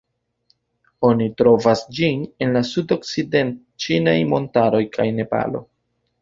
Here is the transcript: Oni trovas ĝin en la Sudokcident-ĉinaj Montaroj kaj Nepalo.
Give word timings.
Oni 1.09 1.27
trovas 1.41 1.83
ĝin 1.97 2.23
en 2.45 2.55
la 2.55 2.63
Sudokcident-ĉinaj 2.71 4.17
Montaroj 4.33 4.83
kaj 4.97 5.07
Nepalo. 5.21 5.63